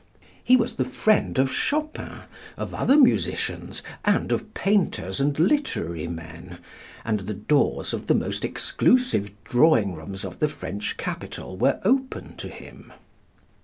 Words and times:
He 0.43 0.57
was 0.57 0.77
the 0.77 0.83
friend 0.83 1.37
of 1.37 1.51
Chopin, 1.51 2.23
of 2.57 2.73
other 2.73 2.97
musicians, 2.97 3.83
and 4.03 4.31
of 4.31 4.51
painters 4.55 5.19
and 5.19 5.37
literary 5.37 6.07
men, 6.07 6.57
and 7.05 7.19
the 7.19 7.35
doors 7.35 7.93
of 7.93 8.07
the 8.07 8.15
most 8.15 8.43
exclusive 8.43 9.29
drawing 9.43 9.93
rooms 9.93 10.25
of 10.25 10.39
the 10.39 10.49
French 10.49 10.97
capital 10.97 11.55
were 11.55 11.79
open 11.85 12.35
to 12.37 12.49
him. 12.49 12.91